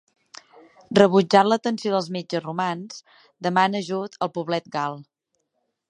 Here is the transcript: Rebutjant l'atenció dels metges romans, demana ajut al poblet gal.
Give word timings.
Rebutjant 0.99 1.49
l'atenció 1.51 1.93
dels 1.95 2.07
metges 2.17 2.43
romans, 2.47 2.99
demana 3.49 3.83
ajut 3.85 4.19
al 4.27 4.33
poblet 4.41 4.73
gal. 4.79 4.99